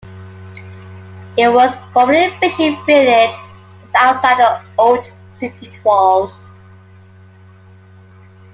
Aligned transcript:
It 1.37 1.49
was 1.53 1.75
formerly 1.93 2.23
a 2.25 2.39
fishing 2.39 2.75
village, 2.87 3.29
just 3.83 3.93
outside 3.95 4.39
the 4.39 4.59
old 4.79 5.05
city 5.29 5.71
walls. 5.83 6.43